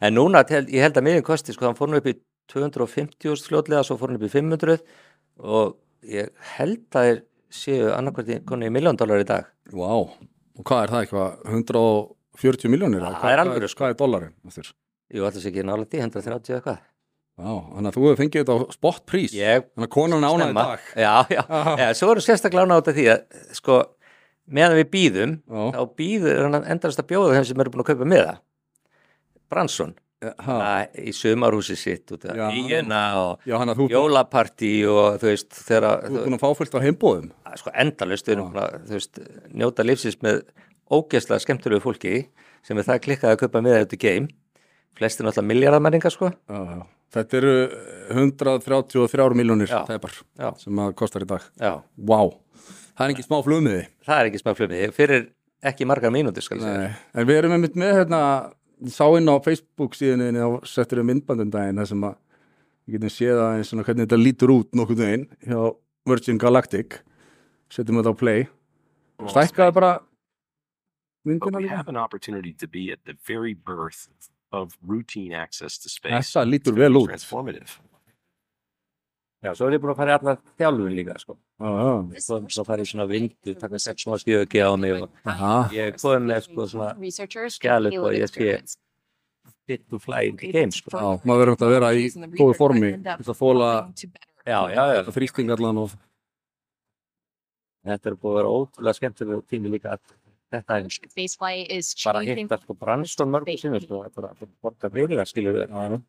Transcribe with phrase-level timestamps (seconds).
[0.00, 2.16] en núna, tel, ég held að miðin kosti sko, hann fór nú upp í
[2.50, 4.78] 250 fljótlega, svo fór hann upp í 500
[5.44, 5.76] og
[6.08, 7.20] ég held að þeir
[7.60, 11.50] séu annarkvært í konu í miljón dólar í dag Vá, og hvað er það eitthvað
[11.54, 13.04] 140 miljónir?
[13.20, 13.84] Það er alvöru, sko.
[13.84, 14.34] Hvað er dólarinn?
[14.48, 14.72] eftir?
[15.10, 16.80] Jú, alltaf sé ekki nálægt í 130 eða hvað
[17.40, 20.42] Já, þannig að þú hefur fengið þetta á spotprís Ég Þannig að konan ána í
[20.42, 20.64] snemma.
[20.68, 21.42] dag Já, já,
[21.80, 23.22] já, svo erum sérstaklega ánátt að því að
[23.56, 23.78] sko,
[24.50, 27.90] meðan við býðum Já, þá býður hann endast að bjóða þeim sem eru búin að
[27.94, 28.34] kaupa miða
[29.50, 35.50] Bransson, ha, að, í sumarhúsi sitt og já hann að þú jólapartí og þú veist,
[35.68, 39.22] þegar þú ert búin að fá fullt á heimbóðum sko endalust, þú veist,
[39.54, 40.44] njóta lífsins með
[40.90, 42.14] ógeðslega skemmtilegu fólki
[42.66, 44.30] sem er það klikkað að kaupa miða eftir game
[44.98, 46.30] flestir náttúrulega miljardamenningar sko.
[46.50, 46.80] Já, já.
[47.10, 47.52] Þetta eru
[48.14, 49.70] 133 miljónir
[50.38, 50.50] Já.
[50.60, 51.46] sem að kostar í dag.
[51.58, 51.72] Já,
[52.06, 52.20] Vá,
[52.94, 53.80] það er ekki smá flugmiði.
[54.06, 55.24] Það er ekki smá flumið, fyrir
[55.70, 58.20] ekki margar Nei, en við erum einmitt með hérna,
[58.88, 62.14] sá inn á Facebook síðan og settur við myndbandum daginn þar sem að
[62.86, 65.60] við getum séð að eins og hvernig þetta lítur út nokkuð veginn hjá
[66.08, 67.00] Virgin Galactic
[67.70, 68.46] setjum við þetta á play
[69.28, 69.92] stækkaði bara
[71.28, 71.82] myndina líka.
[71.84, 71.92] Þetta
[76.48, 77.12] lítur vel út.
[79.40, 82.20] Já, svo er ég búin að fara í allar þjálfun líka sko Já, já.
[82.26, 85.08] Svo svo fara í svona vindu, taka sex smá skjöki á mig og
[85.72, 86.90] ég kom með sko svona
[87.88, 88.76] upp og ég sé
[89.70, 92.04] fit to fly in the game sko Já, maður verður að vera í
[92.36, 93.70] góðu formi að þóla
[94.44, 95.90] Já, já, já, þrýsting allan og
[97.86, 100.00] þetta er búin að vera ótrúlega skemmtilega tími líka að
[100.52, 100.84] þetta er
[102.12, 105.68] bara changing hitta sko Branston mörgum sinni sko, þetta er bara að virðilega skilur við
[105.70, 106.02] Svo-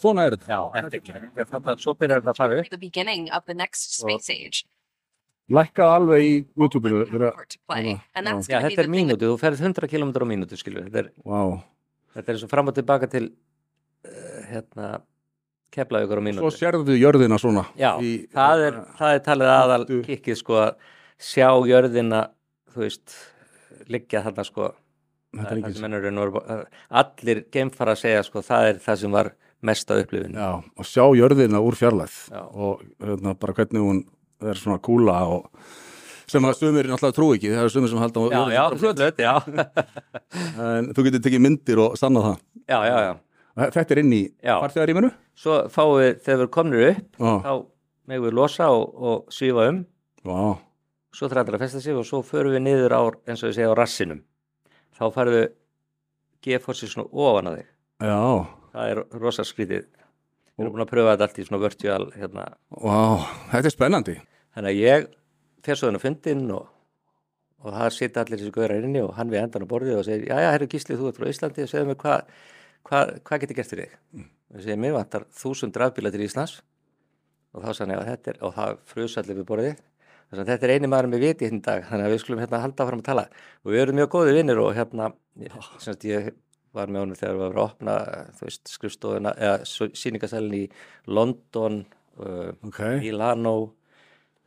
[0.00, 0.48] svona er þetta.
[0.48, 2.70] Já, þetta er ekki, þetta er svo byrjar þetta að fara upp.
[2.70, 4.64] The beginning of the next space age.
[5.52, 10.56] Lækkað alveg í YouTube-inu að- Já, þetta er mínútu, þú ferð 100 km á mínútu
[10.58, 11.62] skilur við, þetta er, Vá.
[12.16, 14.88] þetta er svo fram og tilbaka til uh, hérna
[15.70, 19.52] kefla ykkur á Svo mínútu sérðu jörðina svona Já, í- það er, það er talið
[19.54, 20.74] aðal kikkið sko að
[21.18, 22.24] sjá jörðina
[22.74, 23.14] þú veist,
[23.86, 24.74] liggja þarna sko.
[25.36, 29.30] Þetta er ekki er allir geimfara að segja sko það er það sem var
[29.66, 32.42] mest á upplifinu Já, og sjá jörðina úr fjarlæð Já.
[32.46, 34.00] og hérna, bara hvernig hún
[34.46, 35.50] er svona kúla og
[36.26, 38.64] sem að sumir náttúrulega trú ekki, það er sumir sem halda já, já,
[39.22, 39.34] já,
[40.66, 42.40] en þú getur tekið myndir og sanna það.
[42.66, 43.12] Já, já, já.
[43.56, 44.56] Þetta er inn í Já.
[44.60, 45.10] farþegaríminu?
[45.38, 47.52] Svo fáum við, þegar við komnir upp Já, þá
[48.10, 49.78] megum við losa og, og svífa um.
[50.26, 50.40] Vá,
[51.16, 53.70] svo allir að festa sig og svo förum við niður á, eins og ég segja,
[53.72, 54.20] á rassinum.
[54.98, 55.40] Þá farðu
[56.44, 57.70] G-forsi svona ofan að þig.
[58.04, 58.20] Já,
[58.76, 59.86] það er rosa skrítið.
[60.56, 62.46] Við erum búin að pröfa þetta allt í svona virtual hérna.
[62.70, 63.00] vá,
[63.52, 64.16] þetta er spennandi.
[64.56, 65.08] Þannig að ég
[65.66, 66.68] fer svo þennan fundin og,
[67.64, 70.30] og það sita allir þessi gauðra inni og hann við endan á borðið og segir,
[70.30, 72.30] já, já, herru Gísli, þú ert frá Íslandi og segðu mér hvað
[72.86, 74.24] hva, hva getur gert fyrir þig?
[74.46, 76.60] Og ég segi, mér vantar þúsund rafbíla til Íslands.
[77.56, 79.84] Og þá sann ég að þetta er og það frus allir við borðið.
[80.26, 82.62] Þannig að þetta er eini maður með viti hérna dag þannig að við skulum hérna
[82.64, 83.24] halda fram að tala.
[83.62, 85.10] Og við erum mjög góði vinnir og hérna
[85.82, 86.32] semst, ég
[86.76, 87.96] var með honum þegar við varum að opna
[88.42, 90.64] veist, skrifstofuna eða síningasælinn í
[91.08, 91.82] London
[92.20, 93.56] uh, Ok, Milano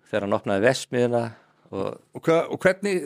[0.10, 1.26] þegar hann opnaði Vesmiðuna
[1.70, 3.04] og og, hva, og hvernig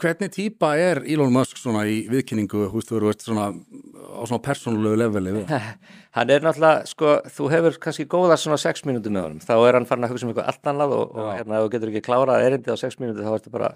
[0.00, 4.98] hvernig típa er Elon Musk svona í viðkynningu, húst, þú veist svona á svona persónulegu
[4.98, 5.44] leveli
[6.16, 9.42] hann er náttúrulega, sko, þú hefur kannski góða svona sex mínútur með honum.
[9.44, 11.92] Þá er hann farin að hugsa um eitthvað allt annað og, og hérna, þú getur
[11.92, 13.70] ekki klárað erindi á sex mínútur þá ertu bara,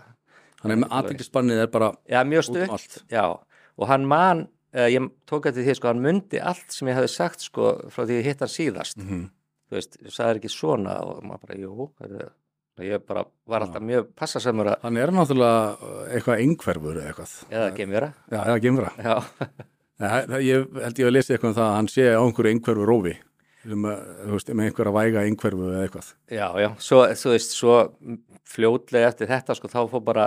[0.63, 3.03] Þannig með aðbyggispannið er bara já, mjög um stutt.
[3.13, 3.25] já,
[3.77, 7.11] og hann man uh, ég tók eftir því, sko, hann mundi allt sem ég hefði
[7.15, 8.99] sagt, sko, frá því ég hitt hann síðast.
[9.01, 9.27] Mhm.
[9.71, 12.33] þú veist, ég sagði ekki svona og maður bara, jú,
[12.83, 17.35] ég bara var alltaf mjög passasamur að Hann er náttúrulega uh, eitthvað einhverfur eða eitthvað.
[17.51, 17.69] Eða
[18.31, 19.15] Já, eða gemra já,
[19.95, 22.51] Það, það, ég held ég að lesa eitthvað um það að hann sé á einhverju
[22.51, 23.13] einhverfu rófi.
[23.65, 23.85] Að,
[24.25, 26.09] þú veist, með einhverja væga einhverfu eða eitthvað.
[26.35, 27.77] Já, já, svo, þú veist, svo
[28.55, 30.27] fljótlega eftir þetta, sko, þá fór bara,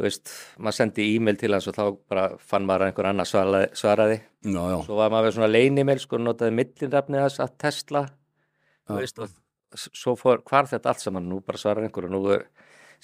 [0.00, 3.28] þú veist, maður sendi e-mail til hans og þá bara fann maður að einhver annar
[3.28, 4.16] svaraði, svaraði.
[4.46, 8.02] Já, já, Svo var maður með svona leinimail, sko, notaði millinrafnið þess að Tesla,
[8.88, 12.22] þú veist, og svo fór, hvar þetta allt saman, nú bara svarar einhver og nú
[12.32, 12.46] er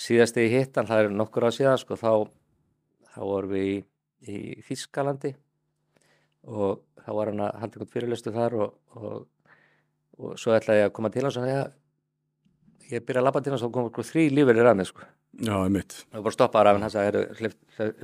[0.00, 2.12] síðast í hittan, það er nokkur á síðan, sko, þá,
[3.12, 3.76] þá vorum við í,
[4.32, 5.34] í Þískalandi
[6.49, 9.26] og þá var hann að halda einhvern fyrirlustu þar og, og,
[10.16, 11.69] og svo ætlaði ég að koma til hans og segja,
[12.94, 15.06] ég byrja að labba til hans og kom okkur þrý lífur að mig sko.
[15.42, 17.16] Já, einmitt og bara stoppaði af hann hans að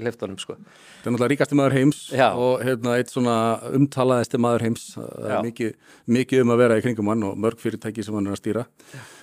[0.03, 0.57] hlifta honum sko.
[0.57, 2.29] Það er náttúrulega ríkasti maður heims Já.
[2.37, 3.37] og hérna, eitt svona
[3.73, 5.73] umtalaðasti maður heims Það er mikið,
[6.19, 8.65] mikið um að vera í kringum hann og mörg fyrirtæki sem hann er að stýra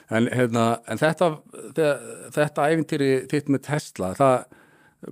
[0.09, 1.29] en, hérna, en þetta,
[2.33, 4.38] þetta, æfintýri þitt með Tesla það,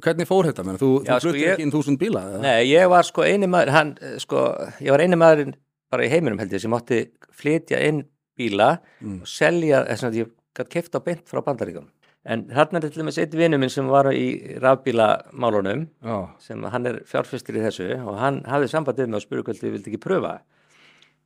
[0.03, 0.65] hvernig fór þetta?
[0.67, 0.79] Menn?
[0.81, 2.23] Þú, þú sko, ég- ekki inn þúsund bíla?
[2.31, 2.41] eða?
[2.41, 3.93] Nei, ég var sko eini maður, hann,
[4.23, 4.41] sko,
[4.81, 5.53] ég var eini maðurinn
[5.93, 8.03] bara í heiminum held ég sem átti flytja inn
[8.37, 9.21] bíla Mm.
[9.21, 11.85] og selja, þess að ég gætt kefta beint frá bandaríkjum.
[12.27, 16.89] En þarna er til dæmis eitt vinnu minn sem var í rafbílamálunum, Já, sem hann
[16.89, 20.01] er fjárfyrstur í þessu og hann hafði sambandið með og spurði hvort ég vildi ekki
[20.03, 20.33] pröfa.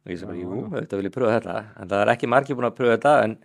[0.05, 1.55] Og ég sem bara, jú, þetta vil ég pröfa þetta.
[1.81, 3.35] En það er ekki margir búin að pröfa þetta, en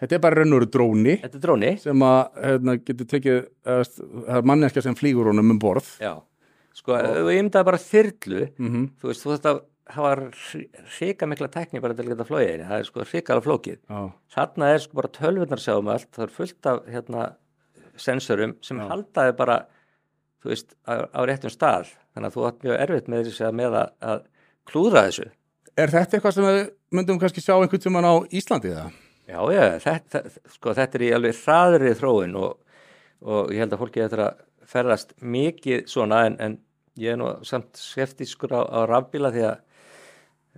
[0.00, 1.74] þetta er bara raunur dróni dróni.
[1.82, 5.92] sem að hérna, getur tekið, það er manneskja sem flýgur honum um borð.
[6.00, 6.14] Já.
[6.74, 9.60] Sko, og ég myndaði bara þyrlu, Mm þú veist, þú veist að
[9.92, 10.30] hafa
[10.96, 13.80] hrika mikla tekni bara til að geta flóið það er sko hrikala flókið.
[14.34, 16.10] Þarna er sko bara tölvurnar sjáum allt.
[16.14, 17.26] Það er fullt af hérna
[18.00, 18.88] sensorum sem Já.
[18.90, 19.58] haldaði bara
[20.42, 21.92] þú veist, á, á réttum stað.
[22.14, 24.24] Þannig að þú átt mjög erfitt með þessi að með að, að
[24.70, 25.30] klúðra þessu.
[25.74, 26.60] Er þetta eitthvað sem við
[26.94, 28.92] myndum kannski sjá einhvern tímann á Íslandi það?
[29.24, 30.22] já, já, þetta,
[30.52, 32.58] sko, þetta er í alveg hraðri þróun og,
[33.24, 36.58] og ég held að fólki þetta að ferðast mikið svona en, en
[37.00, 39.62] ég er nú samt skeftiskur á, á rafbíla því að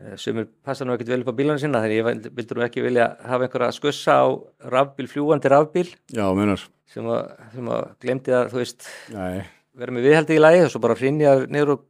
[0.02, 2.62] eh, sumir passa nú ekkert vel upp á bílana sína þannig ég vil- vildi nú
[2.66, 4.26] ekki vilja hafa einhverja skussa á
[4.69, 6.60] rafbíl, fljúandi rafbíl Já, munar.
[6.87, 9.44] sem að, sem að glemdi að, þú veist, Nei.
[9.76, 11.84] vera með viðhaldi í lagi og svo bara hrinja niður og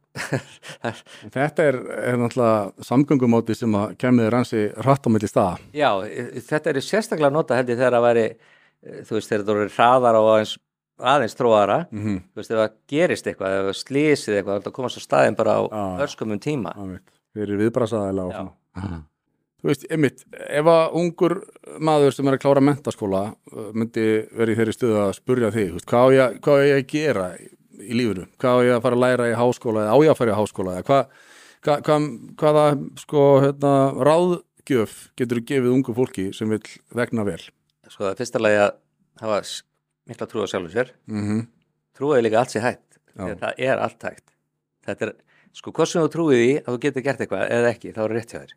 [1.29, 1.75] Þetta er,
[2.09, 5.59] er náttúrulega samgöngumóti sem að kemur ransi hratt á milli staða.
[5.77, 8.23] Já, e- þetta er sérstaklega nota held ég þegar að væri,
[8.81, 10.55] e, þú veist, þegar þetta voru hraðar og aðeins,
[10.97, 12.17] aðeins tróðara, Mm -hmm.
[12.33, 15.51] þú veist, ef það gerist eitthvað, ef það slísið eitthvað, þá komast á staðin bara
[15.53, 16.01] á Já.
[16.07, 16.73] örskumum tíma.
[17.37, 18.41] Fyrir viðbrasaðæla og Já.
[18.41, 19.03] svona.
[19.57, 20.19] Þú veist, einmitt,
[20.53, 21.33] ef að ungur
[21.81, 24.03] maður sem er að klára mentaskóla uh, myndi
[24.37, 26.77] verið í þeirri stuðu að spurja þig, þú veist, hvað á ég, hvað á ég
[26.77, 27.25] að gera
[27.81, 28.27] í lífinu?
[28.37, 30.37] Hvað á ég að fara að læra í háskóla eða á ég að fara í
[30.37, 31.17] háskóla eða hvað,
[31.65, 32.07] hvað, hvað,
[32.43, 32.65] hvaða
[33.01, 33.73] sko, hérna,
[34.07, 36.61] ráðgjöf getur gefið ungu fólki sem vil
[37.01, 37.41] vegna vel?
[37.89, 38.71] Sko, það er fyrsta lagi að
[39.23, 39.41] hafa
[40.07, 41.45] mikla trú á sjálfur sér, Mm -hmm.
[41.97, 44.27] trúið líka allt sér hægt, það er allt hægt.
[44.85, 45.13] Þetta er,
[45.57, 48.13] sko, hvað sem þú trúið í að þú getur gert eitthvað eða ekki, þá er
[48.17, 48.53] rétt hjá þér.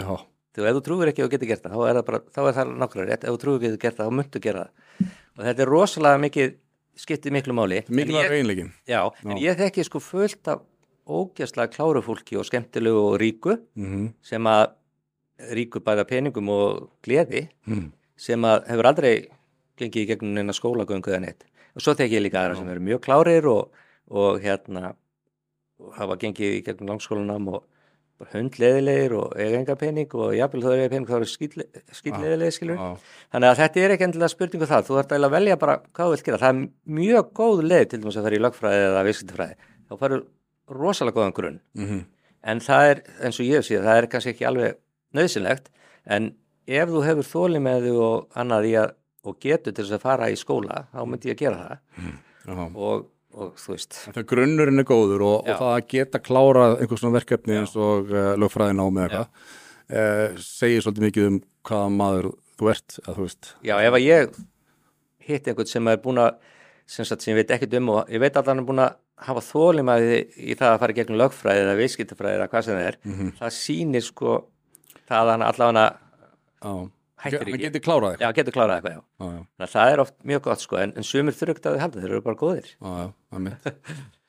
[0.00, 0.08] Já,
[0.54, 2.38] Þú, ef þú trúir ekki að þú getur gert það, þá er það, bara, þá
[2.48, 3.24] er það nákvæmlega rétt.
[3.26, 5.08] Ef þú trúir ekki að þú getur gert það, þá myndu gera það.
[5.34, 6.52] Og þetta er rosalega mikið,
[7.04, 7.78] skiptið miklu máli.
[7.90, 8.68] Mikilvæg ég- eiginleikin.
[8.86, 10.60] Já, en ég þekki sko fullt af
[11.10, 14.12] ógæslega kláru fólki og skemmtilegu og ríku Mm -hmm.
[14.22, 14.70] sem að
[15.58, 17.90] ríku bæða peningum og gleði Mm.
[18.16, 19.28] sem að hefur aldrei
[19.76, 21.44] gengið í gegnum neina skólagöngu eða neitt.
[21.74, 23.70] Og svo þekki ég líka aðra sem eru mjög klárir og,
[24.08, 24.94] og hérna
[25.98, 27.64] hafa gengið í gegnum langskólanam og
[28.20, 32.78] bara hundleðilegir og pening og jafnvel þú eiga pening þá eru skýtleðilegir skilur.
[32.78, 36.06] Já, Þannig að þetta er ekki endilega spurningu það, þú ert að velja bara hvað
[36.06, 36.40] þú vilt gera.
[36.44, 39.56] Það er mjög góð leið til dæmis að fara í lögfræði eða viðskiptafræði.
[39.84, 40.24] Þá farur
[40.80, 41.60] rosalega góðan grunn.
[41.74, 42.02] mm
[42.44, 44.74] En það er, eins og ég sé, það er kannski ekki alveg
[45.16, 45.70] nöðsynlegt,
[46.04, 46.26] en
[46.68, 48.90] ef þú hefur þóli með þú og annað í að,
[49.24, 51.78] og getur til þess að fara í skóla, þá myndi ég að gera það.
[52.44, 52.66] já.
[52.76, 57.02] Og, og þú veist, Það grunnurinn er góður og, og það að geta klárað einhvers
[57.02, 59.28] svona verkefni eins og uh, lögfræðin á með eitthvað
[59.98, 61.38] uh, segir svolítið mikið um
[61.68, 63.28] hvaða maður þú ert, að þú
[63.66, 64.36] já, ef að ég
[65.24, 66.36] hitt einhvern sem er búin að,
[66.86, 69.44] sem sem ég veit ekkert um og ég veit að hann er búin að hafa
[69.46, 72.88] þóli með í það að fara í gegnum lögfræði eða viðskiptafræði eða hvað sem það
[72.88, 72.98] er,
[73.38, 74.34] það sýnir sko
[75.08, 75.84] það að hann allavega
[76.64, 76.74] Já.
[77.24, 77.62] Hættir ekki.
[77.66, 79.02] getur klárað Já, eitthvað getur klárað eitthvað, já.
[79.24, 82.02] Já, já, það er oft mjög gott sko, en, en sumir ekki að þau halda,
[82.04, 82.68] þeir eru bara góðir.
[82.74, 83.68] já, já, já, einmitt.